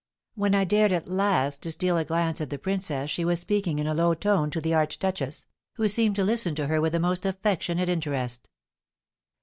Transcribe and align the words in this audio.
When 0.33 0.55
I 0.55 0.63
dared 0.63 0.91
at 0.93 1.07
last 1.07 1.61
to 1.61 1.71
steal 1.71 1.95
a 1.95 2.03
glance 2.03 2.41
at 2.41 2.49
the 2.49 2.57
princess 2.57 3.07
she 3.11 3.23
was 3.23 3.39
speaking 3.39 3.77
in 3.77 3.85
a 3.85 3.93
low 3.93 4.15
tone 4.15 4.49
to 4.49 4.59
the 4.59 4.73
archduchess, 4.73 5.45
who 5.73 5.87
seemed 5.87 6.15
to 6.15 6.23
listen 6.23 6.55
to 6.55 6.65
her 6.65 6.81
with 6.81 6.93
the 6.93 6.99
most 6.99 7.23
affectionate 7.23 7.87
interest. 7.87 8.49